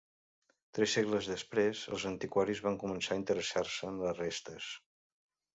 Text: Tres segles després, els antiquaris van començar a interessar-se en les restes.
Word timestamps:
Tres 0.77 0.95
segles 0.97 1.27
després, 1.31 1.83
els 1.97 2.07
antiquaris 2.11 2.63
van 2.69 2.81
començar 2.85 3.15
a 3.17 3.21
interessar-se 3.23 3.89
en 3.93 4.03
les 4.07 4.21
restes. 4.25 4.75